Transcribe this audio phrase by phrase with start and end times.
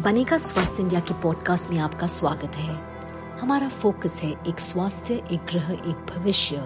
[0.00, 2.74] बनेगा स्वस्थ इंडिया के पॉडकास्ट में आपका स्वागत है।
[3.40, 6.56] हमारा फोकस है एक स्वास्थ्य, एक ग्रह, एक भविष्य,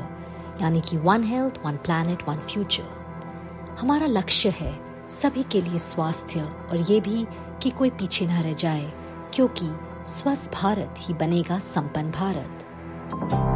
[0.63, 4.73] यानी कि one health one planet one future हमारा लक्ष्य है
[5.11, 7.27] सभी के लिए स्वास्थ्य, और ये भी
[7.63, 8.93] कि कोई पीछे ना रह जाए,
[9.35, 9.71] क्योंकि
[10.07, 13.56] स्वस्थ भारत ही बनेगा संपन्न भारत।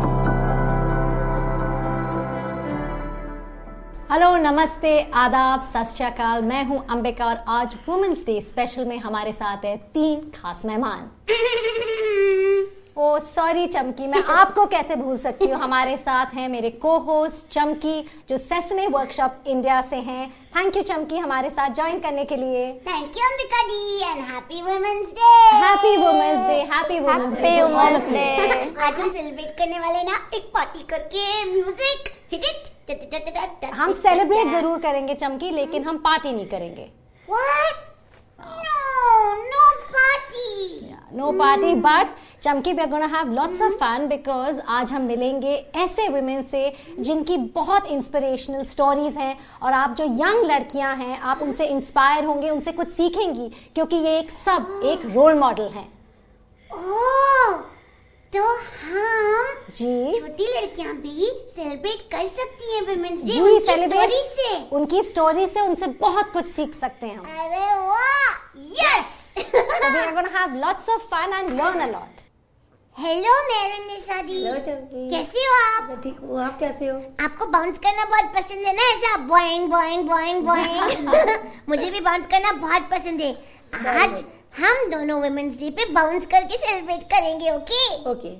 [4.10, 6.00] हेलो नमस्ते आदाब सत
[6.44, 11.10] मैं हूँ अंबिका और आज वुमेन्स डे स्पेशल में हमारे साथ है तीन खास मेहमान।
[12.96, 15.60] ओ सॉरी चमकी। मैं आपको कैसे भूल सकती हूँ?
[15.60, 20.82] हमारे साथ हैं मेरे को होस्ट चमकी जो सेसमे वर्कशॉप इंडिया से हैं। थैंक यू
[20.82, 25.30] चमकी हमारे साथ ज्वाइन करने के लिए। Thank you Ambika di and happy women's day
[25.62, 28.24] happy women's day happy women's day
[28.84, 32.68] आज हम सेलिब्रेट करने वाले ना एक पार्टी करके म्यूज़िक हिट
[33.74, 36.90] हम सेलिब्रेट ज़रूर करेंगे चमकी लेकिन हम पार्टी नहीं करेंगे।
[41.14, 42.10] No party but
[42.42, 46.72] Chamki we are gonna have lots of fun because आज हम मिलेंगे ऐसे वुमेन से
[46.98, 52.50] जिनकी बहुत इंस्पिरेशनल स्टोरीज हैं और आप जो यंग लड़कियाँ हैं आप उनसे इंस्पायर होंगे
[52.50, 55.88] उनसे कुछ सीखेंगी क्योंकि ये एक सब एक रोल मॉडल हैं।
[56.70, 57.52] ओह
[58.32, 58.54] तो
[59.76, 61.26] जी। छोटी लड़कियाँ भी
[61.56, 66.32] सेलिब्रेट कर सकती हैं वुमेन्स डे जी उनकी सेलिब्रेट से। उनकी स्टोरी से उनसे बहुत
[66.32, 68.28] कुछ सीख सकते हैं अरे वाह
[68.80, 69.42] yes so
[69.92, 72.24] we are going to have lots of fun and learn a lot.
[72.96, 76.00] Hello मेरन निशा दी कैसे हो आप?
[76.02, 76.96] ठीक हूँ आप कैसे हो?
[77.24, 81.08] आपको बाउंस करना बहुत पसंद है ना ऐसा बॉइंग बॉइंग बॉइंग बॉइंग
[81.68, 83.32] मुझे भी बाउंस करना बहुत पसंद है।
[83.96, 84.22] आज
[84.54, 88.30] हम दोनों वुमेन्स डे पे बाउंस करके सेलिब्रेट करेंगे ओके ओके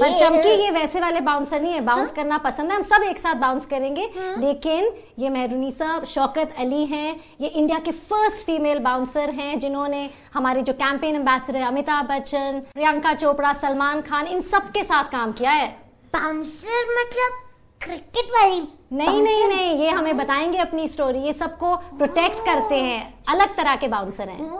[0.00, 3.18] पर चमकी ये वैसे वाले बाउंसर नहीं है। बाउंस करना पसंद है हम सब एक
[3.18, 9.30] साथ बाउंस करेंगे। लेकिन ये मेहरुनीसा शौकत अली हैं ये इंडिया के फ़र्स्ट फीमेल बाउंसर
[9.30, 14.70] हैं जिन्होंने हमारे जो कैंपेन एम्बेसडर है अमिताभ बच्चन प्रियंका चोपड़ा सलमान खान इन सब
[14.72, 15.68] के साथ काम किया है।
[16.14, 17.40] बाउंसर मतलब
[17.80, 18.62] क्रिकेट वाली
[18.92, 23.76] नहीं नहीं नहीं ये हमें बताएँगे अपनी स्टोरी ये सबको प्रोटेक्ट करते हैं। अलग तरह
[23.76, 24.50] के बाउंसर हैं।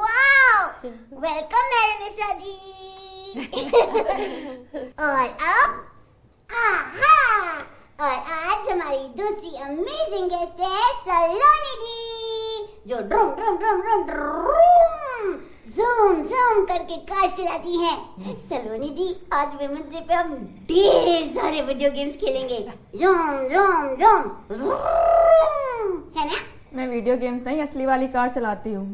[1.25, 1.66] वेलकम
[2.38, 2.56] दी
[4.99, 5.71] और अब
[6.50, 7.19] आहा
[8.00, 11.99] और आज हमारी दूसरी अमेजिंग गेस्ट है सलोनी दी
[12.88, 14.91] जो ड्रूम ड्रूम ड्रूम ड्रूम ड्रूम
[15.77, 20.34] जूम जूम करके कार चलाती हैं। सलोनी दी आज वुमेन्स डे पे हम
[20.71, 22.59] ढेर सारे वीडियो गेम्स खेलेंगे।
[22.97, 24.22] जूम जूम जूम
[26.19, 26.37] है ना?
[26.75, 28.87] मैं वीडियो गेम्स नहीं असली वाली कार चलाती हूँ।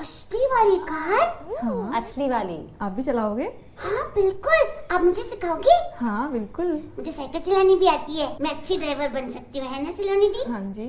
[0.00, 1.22] असली वाली कार?
[1.62, 3.44] हाँ। असली वाली। आप भी चलाओगे?
[3.78, 5.74] हाँ बिल्कुल। आप मुझे सिखाओगे?
[5.96, 6.66] हाँ बिल्कुल।
[6.98, 10.28] मुझे साइकिल चलानी भी आती है। मैं अच्छी ड्राइवर बन सकती हूँ है ना सलोनी
[10.28, 10.88] दी हाँ जी।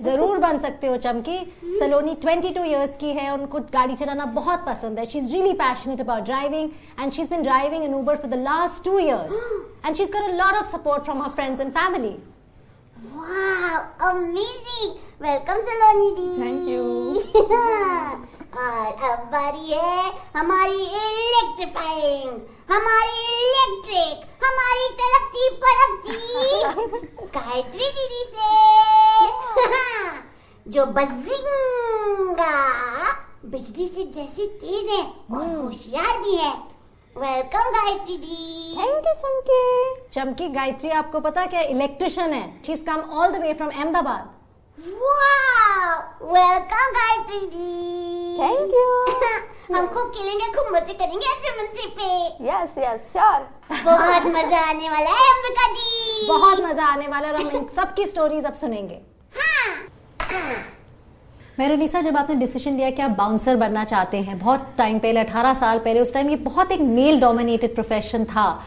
[0.04, 1.38] ज़रूर बन सकते हो चमकी।
[1.80, 6.00] सलोनी 22 इयर्स की है उनको गाड़ी चलाना बहुत पसंद है। She is really passionate
[6.00, 9.42] about driving and she is been driving in Uber for the last two years
[9.86, 12.16] and she is got a lot of support from her friends and family
[13.14, 13.78] वाह
[14.10, 18.26] amazing welcome Saloni di Thank you.
[18.56, 22.40] और अब बारी है हमारी electrifying
[22.70, 26.18] हमारी electric हमारी तड़कती फड़कती
[27.36, 28.50] गायत्री दीदी से।
[30.72, 32.56] जो बजिंगा
[33.44, 35.02] बिजली से जैसी तेज है
[35.38, 36.52] और होशियार भी है।
[37.16, 38.74] Welcome Gayatri di.
[38.78, 39.62] Thank you Chamki
[40.12, 44.39] Chamki Gayatri आपको पता क्या इलेक्ट्रिशियन है। She is come all the way from Ahmedabad
[46.30, 48.84] welcome Gayatri di thank you
[49.76, 51.26] हम खूब खेलेंगे खूब मज़े करेंगे
[51.96, 52.06] पे।
[52.46, 53.40] यस यस श्योर
[53.72, 57.66] बहुत मज़ा आने वाला है अंबिका दी। बहुत मज़ा आने वाला है और हम इन
[57.76, 59.00] सबकी स्टोरीज अब सुनेंगे।
[61.58, 65.54] मेरोनिसा जब आपने डिसीज़न लिया कि आप बाउंसर बनना चाहते हैं बहुत टाइम पहले 18
[65.56, 68.64] साल पहले उस टाइम ये बहुत एक मेल डोमिनेटेड प्रोफेशन था।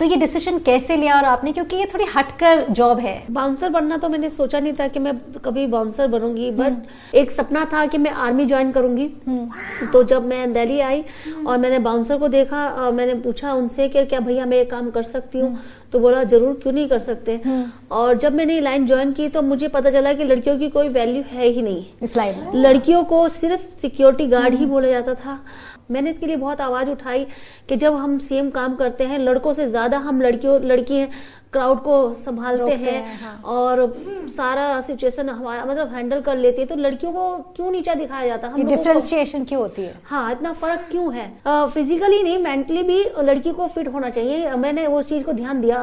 [0.00, 1.52] तो ये डिसीज़न कैसे लिया और आपने?
[1.52, 5.16] क्योंकि ये थोड़ी हटकर जॉब है। बाउंसर बनना तो मैंने सोचा नहीं था कि मैं
[5.44, 9.08] कभी बाउंसर बनूँगी बट एक सपना था कि मैं आर्मी ज्वाइन करूँगी।
[9.92, 11.04] तो जब मैं दिल्ली आई
[11.46, 14.90] और मैंने बाउंसर को देखा और मैंने पूछा उनसे कि क्या भैया मैं ये काम
[14.90, 15.58] कर सकती हूँ?
[15.92, 17.40] तो बोला ज़रूर क्यों नहीं कर सकते?
[17.92, 21.22] और जब मैंने लाइन ज्वाइन की तो मुझे पता चला कि लड़कियों की कोई वैल्यू
[21.32, 25.38] है ही नहीं। इस लाइन में। लड़कियों को सिर्फ़ सिक्योरिटी गार्ड ही बोला जाता था।
[25.90, 27.26] मैंने इसके लिए बहुत आवाज़ उठाई
[27.68, 31.10] कि जब हम सेम काम करते हैं, लड़कों से ज़्यादा हम लड़कियों, लड़की हैं
[31.52, 33.80] क्राउड को संभालते हैं हैं, हाँ। और
[34.30, 38.48] सारा सिचुएशन हमारा मतलब हैंडल कर लेते हैं। तो लड़कियों को क्यों नीचा दिखाया जाता?
[38.48, 39.94] है हम डिफ्रेंशिएशन क्यों होती है?
[40.04, 41.26] हाँ इतना फ़र्क क्यों है?
[41.46, 45.82] फिजिकली नहीं मेंटली भी लड़की को फिट होना चाहिए। मैंने उस चीज़ को ध्यान दिया।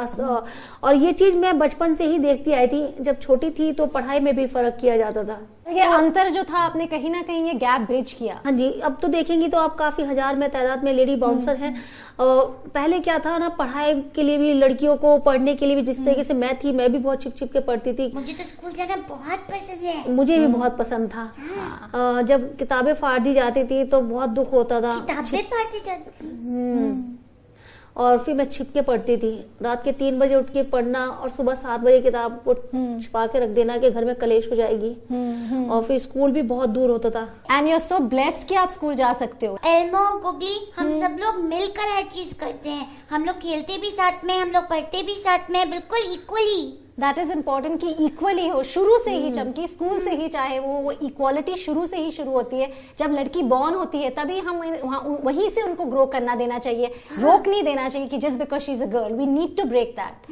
[0.83, 4.19] और ये चीज़ मैं बचपन से ही देखती आई थी। जब छोटी थी तो पढ़ाई
[4.19, 5.39] में भी फ़र्क किया जाता था।
[5.69, 8.97] ये अंतर जो था आपने कहीं ना कहीं ये गैप ब्रिज किया। हाँ जी अब
[9.01, 11.75] तो देखेंगी तो आप काफ़ी हज़ार में तादाद में लेडी बाउंसर हैं।
[12.21, 16.03] पहले क्या था ना पढ़ाई के लिए भी लड़कियों को पढ़ने के लिए भी जिस
[16.05, 18.71] तरीके से मैं थी मैं भी बहुत छिप छिप के पढ़ती थी। मुझे तो स्कूल
[18.71, 23.63] जाना बहुत पसंद है। मुझे भी बहुत पसंद था। हाँ। जब किताबें फाड़ दी जाती
[23.63, 26.27] थी तो बहुत दुख होता था। किताबें पढ़ती जाती थी?
[26.27, 27.17] हम्म।
[27.99, 29.31] और फिर मैं छिप के पढ़ती थी।
[29.61, 32.53] रात के तीन बजे उठ के पढ़ना और सुबह सात बजे किताब को
[33.01, 34.91] छिपा के रख देना कि घर में कलेश हो जाएगी।
[35.69, 38.69] और फिर स्कूल भी बहुत दूर होता था। And you are so blessed कि आप
[38.69, 43.25] स्कूल जा सकते हो। एल्मो गुगली हम सब लोग मिलकर हर चीज़ करते हैं। हम
[43.25, 47.31] लोग खेलते भी साथ में हम लोग पढ़ते भी साथ में बिल्कुल इक्वली दैट इज़
[47.31, 51.55] इम्पोर्टेंट कि इक्वली हो शुरू से ही चमकी स्कूल से ही चाहे वो वो इक्वालिटी
[51.55, 55.61] शुरू से ही शुरू होती है। जब लड़की बॉर्न होती है तभी हम वहाँ- से
[55.61, 56.85] उनको ग्रो करना देना चाहिए।
[57.19, 59.95] रोक नहीं देना चाहिए कि just because she is a girl we need to break
[59.99, 60.31] that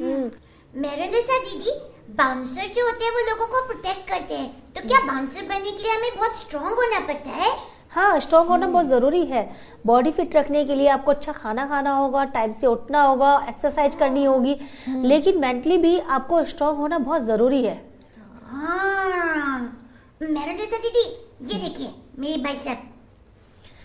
[0.76, 1.70] मेरेडिसा दीदी
[2.10, 5.82] बाउंसर जो होते हैं वो लोगों को प्रोटेक्ट करते हैं। तो क्या बाउंसर बनने के
[5.82, 7.77] लिए हमें बहुत स्ट्रांग होना पड़ता है?
[7.92, 9.48] हाँ स्ट्रांग होना बहुत ज़रूरी है।
[9.86, 13.94] बॉडी फिट रखने के लिए आपको अच्छा खाना खाना होगा टाइम से उठना होगा एक्सरसाइज
[13.94, 14.56] करनी होगी।
[14.88, 17.76] लेकिन मेंटली भी आपको स्ट्रांग होना बहुत ज़रूरी है।
[18.44, 19.60] हाँ।
[20.20, 21.02] दीदी
[21.46, 22.82] ये देखिए मेरी बाइसेप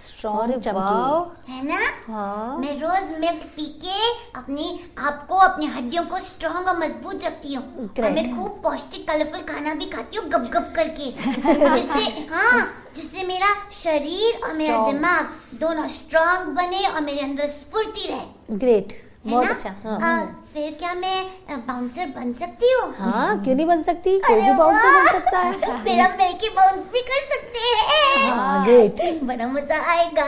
[0.04, 1.80] स्ट्रॉन्ग चमकी है ना?
[2.08, 4.68] हाँ। मैं रोज मिल्क पी के अपनी
[5.00, 9.86] आपको अपनी हड्डियों को स्ट्रॉन्ग और मज़बूत रखती हूँ। मैं खूब पौष्टिक कलरफुल खाना भी
[9.90, 12.62] खाती हूँ गप गप करके। जिससे हाँ
[12.96, 15.30] जिससे मेरा शरीर और मेरा दिमाग
[15.60, 18.94] दोनों स्ट्रांग बने और मेरे अंदर स्फूर्ति रहे। ग्रेट
[19.26, 19.52] है बहुत ना?
[19.52, 22.94] अच्छा। हाँ। आ, फिर क्या मैं बाउंसर बन सकती हूँ?
[22.98, 24.18] हाँ क्यों नहीं बन सकती?
[24.20, 25.52] कोई भी बाउंसर बन सकता है।
[25.84, 30.26] फिर हम मिलके बाउंस भी कर सकते हैं। हाँ ग्रेट बड़ा मज़ा आएगा।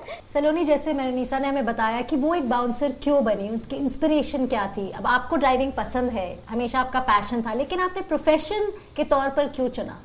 [0.34, 3.48] सलोनी जैसे मेरनीसा ने हमें बताया कि वो एक बाउंसर क्यों बनी?
[3.48, 4.90] उसकी इंस्पिरेशन क्या थी?
[4.90, 9.48] अब आपको ड्राइविंग पसंद है हमेशा आपका पैशन था लेकिन आपने प्रोफेशन के तौर पर
[9.56, 9.98] क्यों चुना?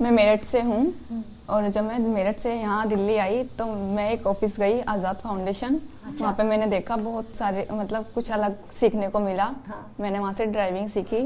[0.00, 0.84] मैं मेरठ से हूँ।
[1.50, 5.74] और जब मैं मेरठ से यहाँ दिल्ली आई तो मैं एक ऑफ़िस गई आज़ाद फाउंडेशन
[5.74, 10.18] अच्छा। वहाँ पे मैंने देखा बहुत सारे मतलब कुछ अलग सीखने को मिला। हाँ। मैंने
[10.18, 11.24] वहाँ से ड्राइविंग सीखी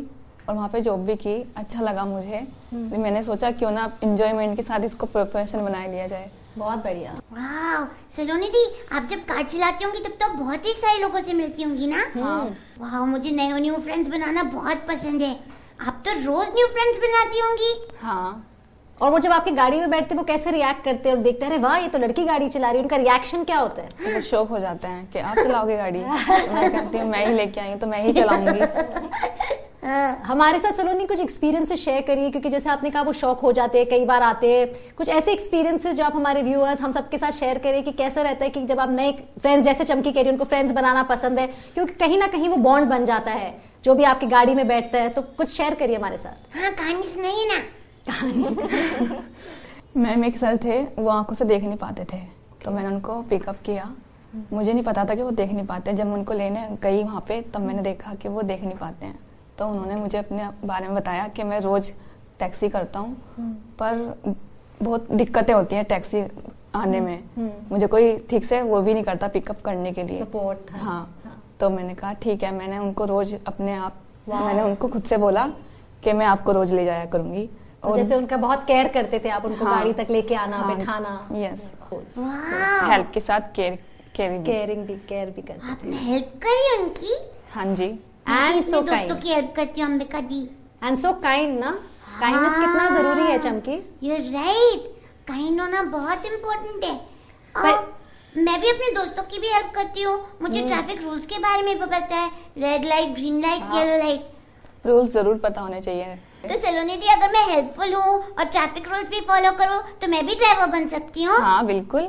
[0.49, 2.41] और वहाँ पे जॉब भी की अच्छा लगा मुझे।
[2.73, 7.15] तो मैंने सोचा क्यों ना इंजॉयमेंट के साथ इसको प्रोफेशन बना लिया जाए। बहुत बढ़िया।
[8.17, 11.63] सलोनी दी आप जब कार चलाती होंगी तब तो बहुत ही सारे लोगों से मिलती
[11.63, 12.05] होंगी ना?
[12.15, 12.45] हाँ।
[12.81, 15.37] वाह मुझे नए न्यू फ्रेंड्स बनाना बहुत पसंद है।
[15.81, 18.47] आप तो रोज न्यू फ्रेंड्स बनाती होंगी। हाँ।
[19.01, 21.53] और वो जब आपकी गाड़ी में बैठते वो कैसे रिएक्ट करते हैं और देखते हैं
[21.53, 23.89] अरे वाह ये तो लड़की गाड़ी चला रही है। उनका रिएक्शन क्या होता है?
[23.89, 25.99] तो वो शौक हो जाते हैं कि आप चलाओगे गाड़ी?
[25.99, 28.61] मैं कहती हूँ मैं ही लेके आई हूँ तो मैं ही चलाऊँगी।
[30.27, 33.79] हमारे साथ सलोनी कुछ एक्सपीरियंसेस शेयर करिए क्योंकि जैसे आपने कहा वो शौक हो जाते
[33.79, 37.33] हैं कई बार आते हैं। कुछ ऐसे एक्सपीरियंसेस जो आप हमारे व्यूअर्स हम सबके साथ
[37.33, 40.25] शेयर करिए कि कैसा रहता है कि जब आप नए फ्रेंड्स जैसे चमकी कह रही
[40.25, 43.55] हैं, उनको फ्रेंड्स बनाना पसंद है क्योंकि कहीं ना कहीं वो बॉन्ड बन जाता है
[43.85, 47.03] जो भी आपकी गाड़ी में बैठता है। तो कुछ शेयर करिए हमारे साथ। हाँ कहानी
[47.03, 47.63] सुनाइए ना।
[49.97, 52.19] मैम एक सर थे वो आँखों से देख नहीं पाते थे।
[52.65, 53.91] तो मैंने उनको पिकअप किया।
[54.53, 57.41] मुझे नहीं पता था कि वो देख नहीं पाते। जब उनको लेने गई वहाँ पे
[57.55, 59.19] तब मैंने देखा कि वो देख नहीं पाते हैं।
[59.59, 61.93] तो उन्होंने मुझे अपने बारे में बताया कि मैं रोज
[62.39, 63.17] टैक्सी करता हूँ।
[63.79, 64.15] पर
[64.83, 66.25] बहुत दिक्कतें होती हैं टैक्सी
[66.75, 67.19] आने में।
[67.71, 70.83] मुझे कोई ठीक से वो भी नहीं करता पिकअप करने के लिए। सपोर्ट हाँ।,
[71.25, 75.17] हाँ। तो मैंने कहा ठीक है मैंने उनको रोज अपने आप मैंने उनको खुद से
[75.17, 75.47] बोला
[76.05, 77.49] कि मैं आपको रोज ले जाया करूँगी।
[77.85, 80.77] तो जैसे उनका बहुत केयर करते थे आप उनको हाँ। गाड़ी तक लेके आना हाँ।
[80.77, 81.73] बिठाना। यस
[82.91, 83.79] हेल्प के साथ केयर
[84.17, 87.15] केयर भी। केयरिंग भी केयर भी करते आपने हेल्प करी उनकी?
[87.53, 90.43] हाँ जी। एंड सो दोस्तों की हेल्प करती हूँ Ambika di
[90.85, 91.71] and so kind ना?
[92.21, 93.75] काइंडनेस कितना ज़रूरी है चमकी?
[94.03, 94.93] यू राइट
[95.29, 96.95] काइंड होना बहुत इम्पोर्टेंट है।
[97.55, 97.93] और
[98.35, 101.79] मैं भी अपने दोस्तों की भी हेल्प करती हूँ। मुझे ट्रैफ़िक रूल्स के बारे में
[101.79, 106.59] भी पता है। Red light green light yellow light rules ज़रूर पता होने चाहिए। तो
[106.59, 110.35] सलोनी दी अगर मैं हेल्पफुल हूँ और ट्रैफ़िक रूल्स भी फॉलो करूँ तो मैं भी
[110.35, 112.03] ड्राइवर बन सकती हूँ। हाँ बिल्कुल.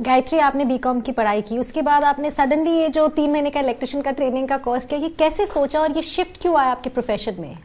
[0.00, 3.60] गायत्री आपने बीकॉम की पढ़ाई की। उसके बाद आपने सडनली ये जो तीन महीने का
[3.60, 6.90] इलेक्ट्रिशियन का ट्रेनिंग का कोर्स किया ये कैसे सोचा और ये शिफ्ट क्यों आया आपके
[6.90, 7.58] प्रोफेशन में?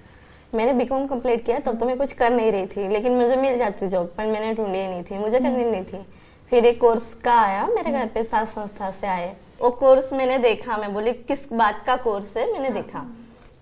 [0.55, 3.57] मैंने बीकॉम कंप्लीट किया तब तो मैं कुछ कर नहीं रही थी लेकिन मुझे मिल
[3.57, 6.05] जाती जॉब पर मैंने ढूंढी नहीं थी मुझे करनी नहीं थी।
[6.51, 10.37] फिर एक कोर्स का आया मेरे घर पे सात संस्था से आए। वो कोर्स मैंने
[10.37, 12.51] देखा मैं बोली किस बात का कोर्स है?
[12.53, 12.99] मैंने देखा।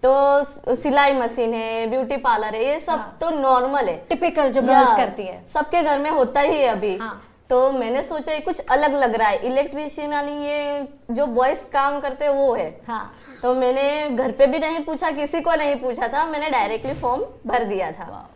[0.03, 4.95] तो सिलाई मशीन है ब्यूटी पार्लर है ये सब तो नॉर्मल है। टिपिकल जो गर्ल्स
[4.97, 8.59] करती है। सबके घर में होता ही है अभी। हाँ। तो मैंने सोचा ये कुछ
[8.67, 13.13] अलग लग रहा है। इलेक्ट्रिशियन यानी ये जो बॉयज़ काम करते हैं वो है। हाँ।
[13.41, 17.25] तो मैंने घर पे भी नहीं पूछा किसी को नहीं पूछा था। मैंने डायरेक्टली फॉर्म
[17.47, 18.27] भर दिया था।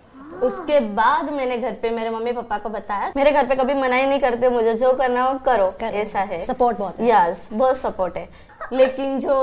[0.43, 3.95] उसके बाद मैंने घर पे मेरे मम्मी पापा को बताया मेरे घर पे कभी मना
[3.95, 7.47] ही नहीं करते मुझे जो करना हो करो। करो। ऐसा है। सपोर्ट बहुत है। यस
[7.53, 8.29] बहुत सपोर्ट है।
[8.73, 9.33] लेकिन जो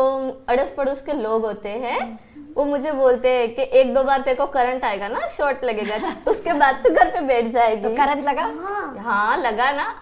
[0.48, 2.18] अड़ोस पड़ोस के लोग होते हैं
[2.56, 6.12] वो मुझे बोलते हैं कि एक दो बार तेरे को करंट आएगा ना शॉर्ट लगेगा
[6.30, 8.42] उसके बाद तो घर पे बैठ जाएगी। तो करंट लगा?
[9.02, 9.94] हाँ। लगा ना।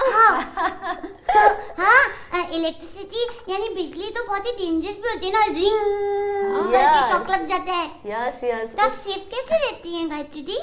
[1.79, 7.11] हाँ। इलेक्ट्रिसिटी यानी बिजली तो बहुत ही डेंजरस भी होती है ना रिंग Yes.
[7.11, 10.59] शॉक लग जाता है। यस यस तो आप सेफ़ कैसे रहती हैं गायत्री दी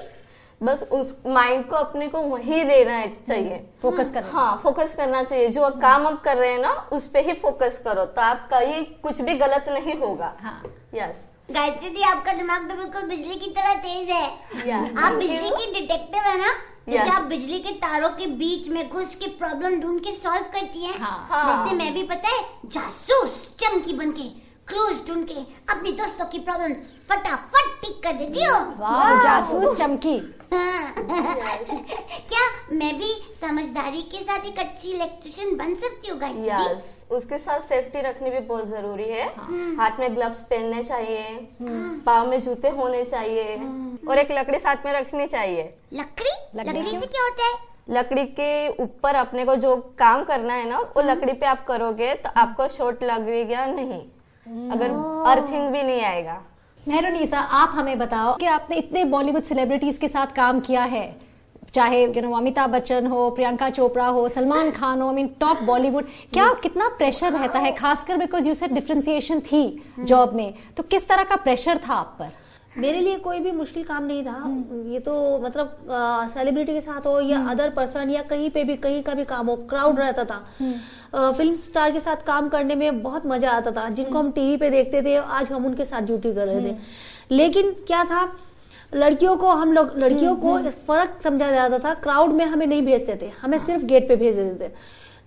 [0.61, 5.49] बस उस माइंड को अपने को वही देना चाहिए फोकस करना। हाँ फोकस करना चाहिए।
[5.49, 8.81] जो काम आप कर रहे हैं ना उस पे ही फोकस करो तो आपका ये
[9.03, 10.61] कुछ भी गलत नहीं होगा। हाँ।
[10.95, 15.71] यस गायत्री दी आपका दिमाग तो बिल्कुल बिजली की तरह तेज है। आप बिजली की
[15.73, 16.53] डिटेक्टिव है ना
[16.89, 20.83] जैसे आप बिजली के तारों के बीच में घुस के प्रॉब्लम ढूंढ के सॉल्व करती
[20.83, 24.29] है। हाँ। हाँ। वैसे मैं भी पता है जासूस चमकी बन के
[24.67, 25.41] क्रूज ढूंढ के
[25.73, 26.77] अपनी दोस्तों की प्रॉब्लम्स
[27.09, 30.17] फटाफट ठीक कर देती हूँ वाह। जासूस चमकी।
[30.53, 33.07] क्या मैं भी
[33.41, 38.39] समझदारी के साथ एक अच्छी इलेक्ट्रिशियन बन सकती हूँ यस उसके साथ सेफ्टी रखनी भी
[38.47, 41.23] बहुत ज़रूरी है। हाँ। हाथ में ग्लव्स पहनने चाहिए।
[42.05, 43.55] पाँव में जूते होने चाहिए।
[44.09, 46.31] और एक लकड़ी साथ में रखनी चाहिए। लकड़ी?
[46.55, 47.55] लकड़ी लकड़ी से क्या होता है?
[47.89, 52.13] लकड़ी के ऊपर अपने को जो काम करना है ना वो लकड़ी पे आप करोगे
[52.15, 54.01] तो आपको शॉर्ट लगेगा नहीं?
[54.71, 54.91] अगर
[55.29, 56.41] अर्थिंग भी नहीं आएगा।
[56.87, 61.05] मेहरुनीसा आप हमें बताओ कि आपने इतने बॉलीवुड सेलिब्रिटीज के साथ काम किया है।
[61.73, 65.61] चाहे यू नो अमिताभ बच्चन हो प्रियंका चोपड़ा हो सलमान खान हो आई मीन टॉप
[65.63, 67.71] बॉलीवुड क्या कितना प्रेशर रहता है?
[67.71, 72.15] खासकर बिकॉज़ यू सेड डिफ्रेंसिएशन थी जॉब में। तो किस तरह का प्रेशर था आप
[72.19, 72.31] पर?
[72.71, 74.49] मेरे लिए कोई भी मुश्किल काम नहीं रहा।
[74.91, 75.77] ये तो मतलब
[76.29, 79.47] सेलिब्रिटी के साथ हो या अदर पर्सन या कहीं पे भी कहीं का भी काम
[79.47, 83.87] हो क्राउड रहता था। फ़िल्म स्टार के साथ काम करने में बहुत मज़ा आता था।
[83.91, 86.75] जिनको हम टीवी पे देखते थे आज हम उनके साथ ड्यूटी कर रहे थे।
[87.31, 88.21] लेकिन क्या था
[88.91, 90.57] लड़कियों को हम लोग लड़कियों को
[90.87, 94.35] फ़र्क समझा जाता था। क्राउड में हमें नहीं भेजते थे हमें सिर्फ़ गेट पे भेज
[94.35, 94.71] देते थे।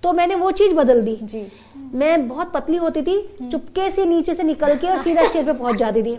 [0.03, 1.47] तो मैंने वो चीज़ बदल दी। जी।
[1.95, 5.53] मैं बहुत पतली होती थी चुपके से नीचे से निकल के और सीधा स्टेज पे
[5.53, 6.15] पहुँच जाती थी।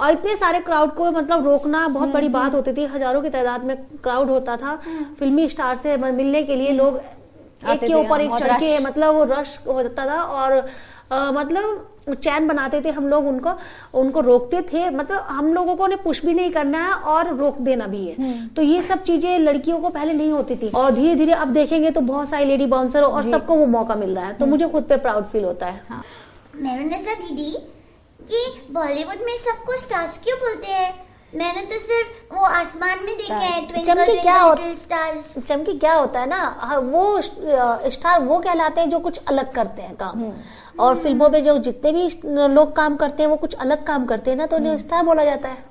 [0.00, 3.64] और इतने सारे क्राउड को मतलब रोकना बहुत बड़ी बात होती थी। हज़ारों की तादाद
[3.64, 4.76] में क्राउड होता था।
[5.18, 9.24] फिल्मी स्टार से मिलने के लिए लोग एक के ऊपर एक चढ़ के मतलब वो
[9.30, 10.66] रश हो जाता था। और
[11.12, 13.50] आ, मतलब चैन बनाते थे हम लोग उनको
[13.94, 17.58] उनको रोकते थे। मतलब हम लोगों को उन्हें पुश भी नहीं करना है और रोक
[17.60, 21.14] देना भी है। तो ये सब चीज़ें लड़कियों को पहले नहीं होती थी। और धीरे
[21.14, 24.34] धीरे अब देखेंगे तो बहुत सारी लेडी बाउंसर और सबको वो मौका मिल रहा है।
[24.34, 26.02] तो मुझे खुद पे प्राउड फील होता है।
[26.56, 27.50] मेरुनेसा दीदी
[28.30, 30.92] ये बॉलीवुड में सबको स्टार्स क्यों बोलते हैं?
[31.34, 36.20] मैंने तो सिर्फ़ वो आसमान में देखे हैं ट्विंकल चमकी क्या होता- चमकी क्या होता
[36.20, 36.56] है ना?
[36.58, 37.20] हाँ, वो
[37.90, 40.22] स्टार वो कहलाते हैं जो कुछ अलग करते हैं काम।
[40.80, 42.08] और फ़िल्मों में जो जितने भी
[42.54, 45.24] लोग काम करते हैं वो कुछ अलग काम करते हैं ना तो उन्हें स्टार बोला
[45.24, 45.64] जाता है।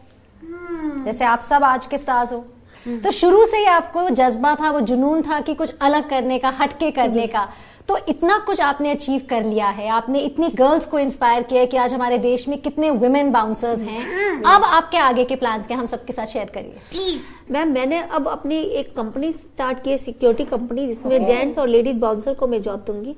[1.03, 2.45] जैसे आप सब आज के स्टार्स हो।
[2.87, 6.49] तो शुरू से ही आपको जज्बा था वो जुनून था कि कुछ अलग करने का
[6.49, 7.49] हटके करने का।
[7.91, 11.67] तो इतना कुछ आपने अचीव कर लिया है। आपने इतनी गर्ल्स को इंस्पायर किया है
[11.67, 15.77] कि आज हमारे देश में कितने वुमेन बाउंसर्स हैं। अब आपके आगे के प्लान्स क्या
[15.77, 17.17] हम सबके साथ शेयर करिए। प्लीज़
[17.51, 21.27] मैम मैंने अब अपनी एक कंपनी स्टार्ट की है सिक्योरिटी कंपनी जिसमें okay.
[21.27, 23.15] जेंट्स और लेडीज़ बाउंसर को मैं जॉब दूँगी।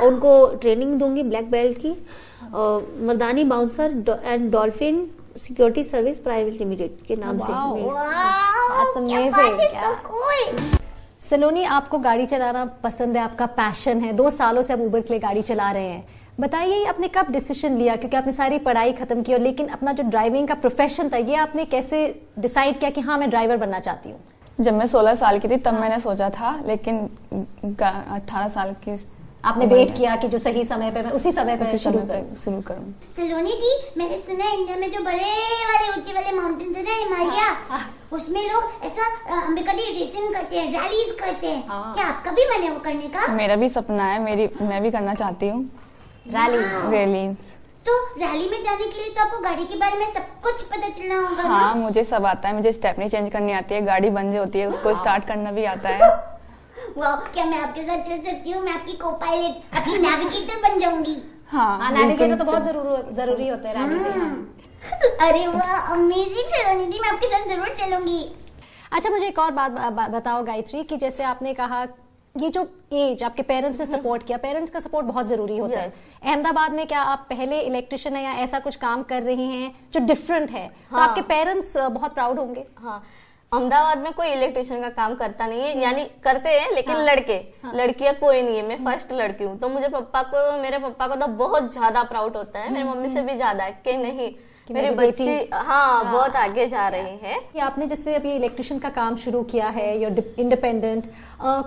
[0.00, 1.92] और उनको ट्रेनिंग दूँगी ब्लैक बेल्ट की।
[2.54, 5.06] और Mardani bouncer and dolphin
[5.36, 7.76] security service private limited के नाम से। Wow.
[8.74, 10.84] That's क्या amazing,
[11.30, 15.12] सलोनी आपको गाड़ी चलाना पसंद है आपका पैशन है। दो सालों से आप उबर के
[15.12, 16.04] लिए गाड़ी चला रहे हैं।
[16.40, 17.96] बताइए आपने कब डिसीज़न लिया?
[17.96, 21.34] क्योंकि आपने सारी पढ़ाई खत्म की और लेकिन अपना जो ड्राइविंग का प्रोफेशन था ये
[21.36, 21.98] आपने कैसे
[22.38, 24.18] डिसाइड किया कि हाँ मैं ड्राइवर बनना चाहती हूँ?
[24.60, 26.98] जब मैं 16 साल की थी तब हाँ। मैंने सोचा था लेकिन
[27.80, 28.96] अठारह साल की
[29.46, 32.00] आपने वेट किया कि जो सही समय पे मैं उसी समय पे शुरू
[32.42, 35.30] शुरू करूँ। सलोनी जी मैंने सुना है इंडिया में जो बड़े
[35.70, 37.84] वाले ऊँचे वाले माउंटेन्स है ना हिमालय?
[38.12, 42.30] उसमें लोग ऐसा अ, अमेरिका दी रेसिंग करते हैं रैलीज करते हैं। हाँ। क्या आपका
[42.30, 43.26] भी मन है वो करने का?
[43.34, 45.62] मेरा भी सपना है मेरी मैं भी करना चाहती हूँ।
[46.28, 46.58] रैली
[46.96, 47.54] रैलीज
[47.86, 50.88] तो रैली में जाने के लिए तो आपको गाड़ी के बारे में सब कुछ पता
[50.88, 51.48] चलना होगा ना?
[51.48, 54.66] हाँ मुझे सब आता है मुझे स्टेपनी चेंज करनी आती है गाड़ी बंद होती है
[54.66, 56.08] उसको स्टार्ट करना भी आता है।
[56.96, 58.62] वाह क्या मैं आपके साथ चल सकती हूँ?
[58.64, 61.16] मैं आपकी को पायलट आपकी नेविगेटर बन जाऊँगी।
[61.48, 66.98] हाँ हाँ नेविगेटर तो बहुत ज़रूर ज़रूरी होते हैं हाँ। अरे वाह अमेजिंग सलोनी जी
[67.00, 68.24] मैं आपके साथ ज़रूर चलूँगी।
[68.92, 71.86] अच्छा मुझे एक और बात बताओ गायत्री कि जैसे आपने कहा
[72.34, 72.62] ये जो
[72.92, 75.92] एज आपके पेरेंट्स ने सपोर्ट किया पेरेंट्स का सपोर्ट बहुत ज़रूरी होता yes.
[76.22, 79.70] है अहमदाबाद में क्या आप पहले इलेक्ट्रिशियन है या ऐसा कुछ काम कर रही हैं
[79.92, 80.66] जो डिफरेंट है?
[80.68, 83.02] तो हाँ। आपके पेरेंट्स बहुत प्राउड होंगे। हाँ।
[83.56, 87.34] अहमदाबाद में कोई इलेक्ट्रिशियन का काम करता नहीं है यानी करते हैं लेकिन हाँ, लड़के।
[87.62, 91.06] हाँ, लड़कियाँ कोई नहीं है मैं फ़र्स्ट लड़की हूँ। तो मुझे पापा को मेरे पापा
[91.06, 94.30] को तो बहुत ज़्यादा प्राउड होता है मेरी मम्मी से भी ज़्यादा है कि नहीं
[94.68, 98.88] मेरी मेरी बच्ची हाँ बहुत आगे जा रही है। कि आपने जैसे अभी इलेक्ट्रिशियन का
[98.92, 100.08] काम शुरू किया है या
[100.38, 101.04] इंडिपेंडेंट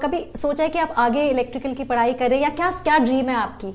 [0.02, 3.36] कभी सोचा है कि आप आगे इलेक्ट्रिकल की पढ़ाई करें या क्या क्या ड्रीम है
[3.36, 3.74] आपकी?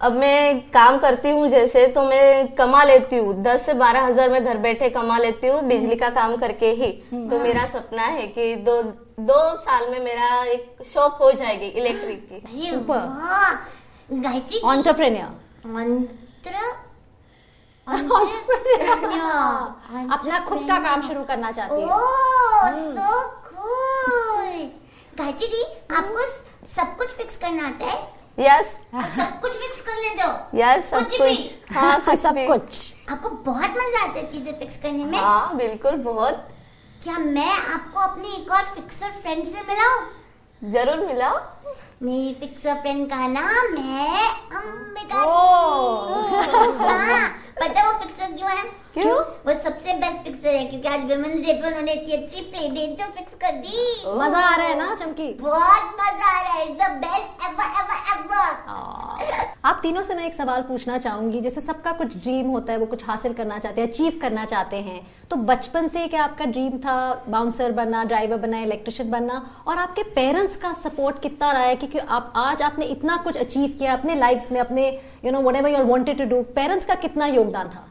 [0.00, 4.30] अब मैं काम करती हूँ जैसे तो मैं कमा लेती हूँ। दस से बारह हज़ार
[4.30, 8.26] में घर बैठे कमा लेती हूँ बिजली का काम करके ही। तो मेरा सपना है
[8.28, 8.82] कि दो
[9.22, 12.38] दो साल में मेरा एक शॉप हो जाएगी इलेक्ट्रिक की।
[14.64, 15.28] ऑन्टरप्रेन्योर
[20.10, 21.80] अपना खुद का काम शुरू करना चाहती है।
[25.48, 25.62] जी
[25.94, 26.18] आपको
[26.76, 28.18] सब कुछ फिक्स करना आता है?
[28.38, 29.77] यस सब कुछ फिक्स
[30.54, 34.80] यस सब कुछ कुछ हाँ कुछ सब कुछ। आपको बहुत मज़ा आता है चीज़ें फिक्स
[34.82, 36.48] करने में। हाँ बिल्कुल बहुत।
[37.04, 40.00] क्या मैं आपको अपनी एक और फिक्सर फ्रेंड से मिलाऊं?
[40.62, 41.30] ज़रूर मिला
[42.02, 45.18] मेरी फिक्सर फ्रेंड का नाम है अम्बिका
[46.88, 47.28] हाँ
[47.60, 48.64] पता है वो फिक्सर क्यों है?
[49.02, 49.18] क्यों?
[49.46, 52.98] वो सबसे बेस्ट फिक्सर है क्योंकि आज वुमेन्स डे पे उन्होंने इतनी अच्छी प्ले डेट
[52.98, 55.32] जो फिक्स कर दी। मज़ा आ रहा है ना चमकी?
[55.40, 60.34] बहुत मज़ा आ रहा है the best ever ever ever आप तीनों से मैं एक
[60.34, 63.88] सवाल पूछना चाहूँगी जैसे सबका कुछ ड्रीम होता है वो कुछ हासिल करना चाहते हैं
[63.88, 65.00] अचीव करना चाहते हैं
[65.30, 69.42] तो बचपन से क्या आपका ड्रीम था बाउंसर बनना ड्राइवर बनना इलेक्ट्रिशियन बनना?
[69.66, 71.76] और आपके पेरेंट्स का सपोर्ट कितना रहा है?
[71.76, 74.88] क्योंकि आप आज आपने इतना कुछ अचीव किया अपने लाइफ में अपने
[75.24, 77.87] you know whatever your wanted to do parents का कितना योगदान था?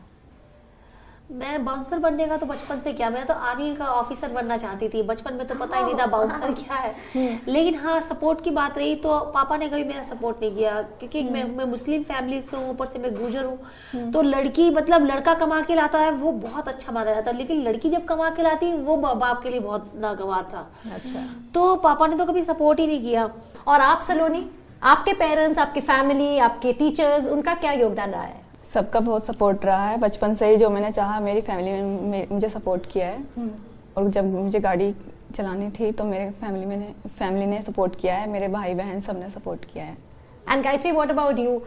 [1.31, 4.87] मैं बाउंसर बनने का तो बचपन से क्या मैं तो आर्मी का ऑफिसर बनना चाहती
[4.89, 8.51] थी। बचपन में तो पता ही नहीं था बाउंसर क्या है। लेकिन हाँ सपोर्ट की
[8.51, 12.41] बात रही तो पापा ने कभी मेरा सपोर्ट नहीं किया क्योंकि मैं मैं मुस्लिम फैमिली
[12.41, 16.11] से हूँ ऊपर से मैं गुजर हूँ। तो लड़की मतलब लड़का कमा के लाता है
[16.13, 19.43] वो बहुत अच्छा माना जाता है। लेकिन लड़की जब कमा के लाती वो बाप बाप
[19.43, 23.29] के लिए बहुत नागवार था। अच्छा। तो पापा ने तो कभी सपोर्ट ही नहीं किया।
[23.67, 24.49] और आप सलोनी
[24.85, 28.45] आपके पेरेंट्स आपकी फैमिली आपके टीचर्स उनका क्या योगदान रहा है?
[28.77, 32.49] सबका बहुत सपोर्ट रहा है। बचपन से ही जो मैंने चाहा मेरी फैमिली में मुझे
[32.49, 33.49] सपोर्ट किया है।
[33.97, 34.93] और जब मुझे गाड़ी
[35.35, 39.29] चलानी थी तो मेरे फैमिली में फैमिली ने सपोर्ट किया है। मेरे भाई बहन सबने
[39.29, 39.97] सपोर्ट किया है।
[40.47, 41.61] And Gayatri what about you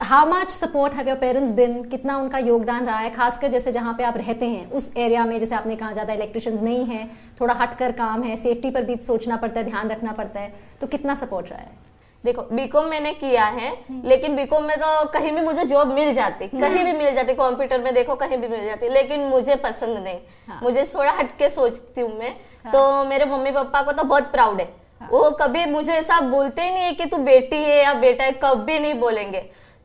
[0.00, 3.10] how much support have your parents been कितना उनका योगदान रहा है?
[3.10, 6.62] खासकर जैसे जहाँ पे आप रहते हैं उस एरिया में जैसे आपने कहा ज़्यादा इलेक्ट्रिशियंस
[6.62, 7.08] नहीं है
[7.40, 10.86] थोड़ा हटकर काम है सेफ्टी पर भी सोचना पड़ता है ध्यान रखना पड़ता है तो
[10.86, 11.70] कितना सपोर्ट रहा है?
[12.24, 13.70] देखो बीकॉम मैंने किया है
[14.04, 17.80] लेकिन बीकॉम में तो कहीं भी मुझे जॉब मिल जाती कहीं भी मिल जाती कंप्यूटर
[17.80, 22.00] में देखो कहीं भी मिल जाती लेकिन मुझे पसंद नहीं। हाँ। मुझे थोड़ा हटके सोचती
[22.00, 22.30] हूँ मैं।
[22.64, 24.68] हाँ। तो मेरे मम्मी पापा को तो बहुत प्राउड है।
[25.00, 28.24] हाँ। वो कभी मुझे ऐसा बोलते ही नहीं है कि तू बेटी है या बेटा
[28.24, 29.44] है कभी नहीं बोलेंगे।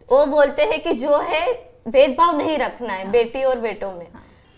[0.10, 1.46] वो बोलते हैं कि जो है
[1.88, 4.08] भेदभाव नहीं रखना है बेटी और बेटों में।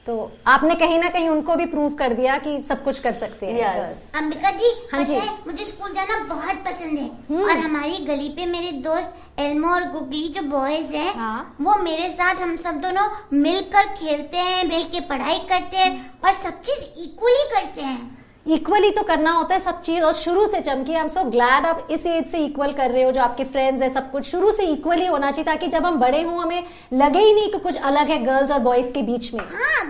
[0.05, 0.15] तो
[0.47, 3.59] आपने कहीं ना कहीं उनको भी प्रूव कर दिया कि सब कुछ कर सकते हैं
[3.59, 4.01] Yes.
[4.15, 5.15] अंबिका जी हाँ जी।
[5.47, 10.27] मुझे स्कूल जाना बहुत पसंद है और हमारी गली पे मेरे दोस्त एल्मो और गुगली
[10.29, 14.99] जो बॉयज़ हैं हाँ। वो मेरे साथ हम सब दोनों मिलकर खेलते हैं मिल के
[15.09, 19.81] पढ़ाई करते हैं और सब चीज़ इक्वली करते हैं इक्वली तो करना होता है सब
[19.81, 22.91] चीज़ और शुरू से चमकी आई एम सो ग्लैड आप इस एज से इक्वल कर
[22.91, 25.85] रहे हो जो आपके फ्रेंड्स है सब कुछ। शुरू से इक्वली होना चाहिए ताकि जब
[25.85, 29.01] हम बड़े हों हमें लगे ही नहीं कि कुछ अलग है गर्ल्स और बॉयज़ के
[29.03, 29.85] बीच में। हाँ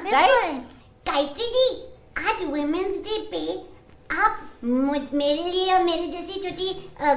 [1.08, 1.68] गायत्री जी
[2.28, 3.42] आज वुमेन्स डे पे
[4.16, 6.72] आप मेरे लिए और मेरे जैसी छोटी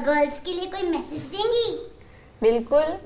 [0.05, 1.69] गर्ल्स के लिए कोई मैसेज देंगी?
[2.43, 2.97] बिल्कुल।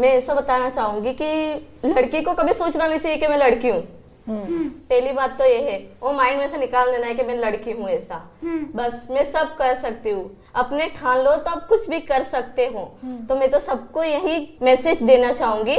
[0.00, 3.82] मैं ऐसा बताना चाहूँगी कि लड़की को कभी सोचना नहीं चाहिए कि मैं लड़की हूँ।
[4.28, 7.72] पहली बात तो ये है वो माइंड में से निकाल देना है कि मैं लड़की
[7.72, 12.00] हूँ ऐसा। बस मैं सब कर सकती हूँ। अपने ठान लो तो आप कुछ भी
[12.02, 12.84] कर सकते हो।
[13.28, 15.76] तो मैं तो सबको यही मैसेज देना चाहूँगी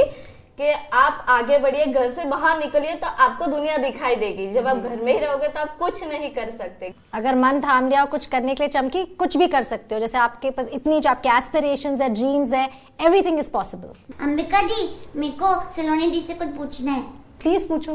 [0.58, 4.76] कि आप आगे बढ़िए घर से बाहर निकलिए तो आपको दुनिया दिखाई देगी। जब आप
[4.78, 8.10] घर में ही रहोगे तो आप कुछ नहीं कर सकते। अगर मन थाम लिया और
[8.10, 11.10] कुछ करने के लिए चमकी कुछ भी कर सकते हो। जैसे आपके पास इतनी जो
[11.10, 12.68] आपके एस्पिरेशन है ड्रीम्स है
[13.00, 17.04] everything is possible Ambika ji मेरे को सलोनी दी से कुछ पूछना है।
[17.40, 17.92] प्लीज़ पूछो।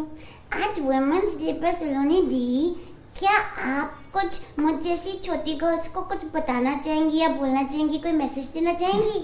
[0.53, 2.75] आज वुमेन्स डे पर सलोनी दी
[3.19, 3.37] क्या
[3.71, 8.45] आप कुछ मुझ जैसी छोटी गर्ल्स को कुछ बताना चाहेंगी या बोलना चाहेंगी कोई मैसेज
[8.47, 9.19] देना चाहेंगी?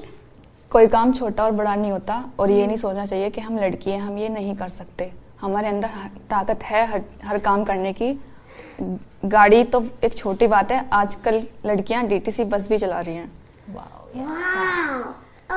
[0.72, 3.92] कोई काम छोटा और बड़ा नहीं होता और ये नहीं सोचना चाहिए कि हम लड़की
[3.92, 5.88] हैं हम ये नहीं कर सकते। हमारे अंदर
[6.30, 8.14] ताकत है हर, हर काम करने की।
[9.26, 13.32] गाड़ी तो एक छोटी बात है आजकल लड़कियाँ डीटीसी बस भी चला रही हैं।
[13.70, 13.94] वाह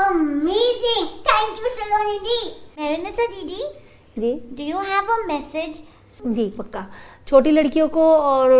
[0.05, 2.41] amazing thank you Saloni di
[2.79, 2.97] मेरे
[3.27, 3.63] दीदी
[4.17, 5.83] जी। Do you have a message
[6.27, 6.87] जी पक्का।
[7.27, 8.51] छोटी लड़कियों को और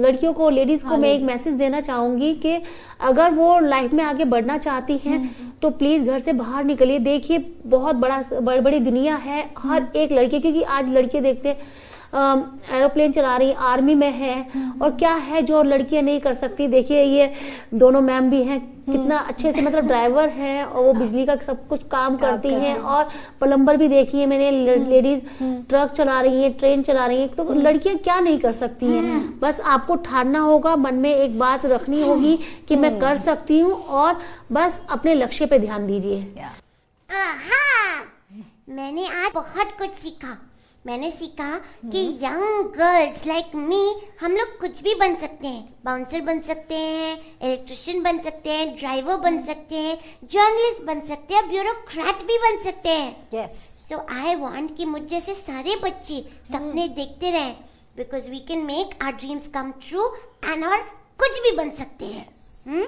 [0.00, 2.60] लड़कियों को लेडीज़ को मैं एक मैसेज देना चाहूँगी कि
[3.00, 5.20] अगर वो लाइफ में आगे बढ़ना चाहती हैं
[5.62, 10.12] तो प्लीज़ घर से बाहर निकलिए। देखिए बहुत बड़ा बड़ी बड़ी दुनिया है हर एक
[10.12, 11.70] लड़की क्योंकि आज लड़के देखते हैं
[12.14, 14.34] एरोप्लेन चला रही है आर्मी में है
[14.82, 16.66] और क्या है जो लड़कियाँ नहीं कर सकती?
[16.68, 17.32] देखिए ये
[17.74, 21.66] दोनों मैम भी हैं कितना अच्छे से मतलब ड्राइवर है और वो बिजली का सब
[21.68, 23.04] कुछ काम करती हैं और
[23.40, 25.20] प्लम्बर भी देखी है मैंने लेडीज़
[25.68, 29.40] ट्रक चला रही है ट्रेन चला रही है तो लड़कियाँ क्या नहीं कर सकती हैं?
[29.40, 33.72] बस आपको ठानना होगा मन में एक बात रखनी होगी कि मैं कर सकती हूँ
[33.72, 34.20] और
[34.52, 36.26] बस अपने लक्ष्य पे ध्यान दीजिए।
[38.68, 40.36] मैंने आज बहुत कुछ सीखा।
[40.86, 41.50] मैंने सीखा
[41.90, 43.82] कि यंग गर्ल्स लाइक मी
[44.20, 48.76] हम लोग कुछ भी बन सकते हैं। बाउंसर बन सकते हैं इलेक्ट्रिशियन बन सकते हैं
[48.78, 49.96] ड्राइवर बन सकते हैं
[50.32, 55.02] जर्नलिस्ट बन सकते हैं ब्यूरोक्रेट भी बन सकते हैं। यस सो आई वांट कि मुझ
[55.10, 56.20] जैसे सारे बच्चे
[56.52, 57.54] सपने देखते रहें
[57.96, 60.12] because we can make our dreams come true
[60.44, 60.78] and और
[61.20, 62.28] कुछ भी बन सकते हैं।
[62.66, 62.86] हम्म?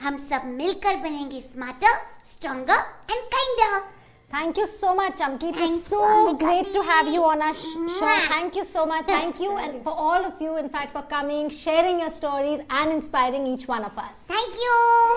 [0.00, 1.94] हम सब मिलकर बनेंगे smarter
[2.32, 2.80] stronger
[3.12, 3.94] and kinder
[4.30, 5.50] Thank you so much, Chamki.
[5.50, 8.06] It was so great to have you on our sh- show.
[8.30, 9.06] Thank you so much.
[9.06, 12.90] Thank you, and for all of you, in fact, for coming, sharing your stories, and
[12.92, 14.24] inspiring each one of us.
[14.30, 14.72] Thank you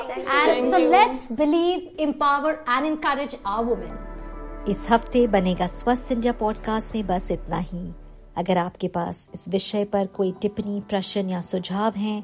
[0.09, 0.89] And Thank so you.
[0.89, 3.97] let's believe, empower, and encourage our women.
[4.69, 7.85] इस हफ़्ते बनेगा स्वस्थ India podcast में बस इतना ही
[8.37, 12.23] अगर आपके पास इस विषय पर कोई टिप्पणी प्रश्न या सुझाव हैं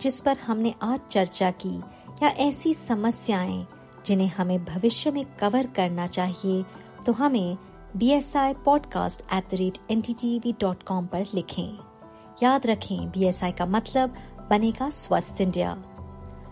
[0.00, 1.76] जिस पर हमने आज चर्चा की
[2.22, 3.66] या ऐसी समस्याएँ
[4.06, 6.64] जिन्हें हमें भविष्य में कवर करना चाहिए
[7.06, 7.56] तो हमें
[7.96, 11.78] B S I podcast at the rate N T T V dot com पर लिखें।
[12.42, 14.14] याद रखें बी एस आई का मतलब
[14.50, 15.70] बनेगा स्वस्थ इंडिया।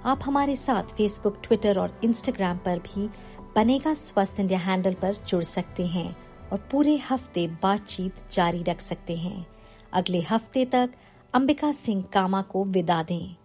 [0.05, 3.09] आप हमारे साथ फेसबुक ट्विटर और इंस्टाग्राम पर भी
[3.57, 6.17] बनेगा स्वस्थ इंडिया हैंडल पर जुड़ सकते हैं
[6.53, 9.47] और पूरे हफ़्ते बातचीत जारी रख सकते हैं।
[9.93, 10.95] अगले हफ़्ते तक
[11.35, 13.37] अंबिका सिंह कामा को विदा दें।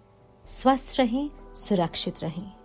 [0.46, 2.59] स्वस्थ रहें, सुरक्षित रहें।